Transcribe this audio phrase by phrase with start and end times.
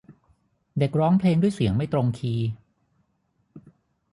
[0.77, 2.47] เด็กร้องเพลงด้วยเสียงไม่ตรงคีย์